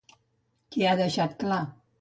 [0.75, 1.65] Què ha deixat clar?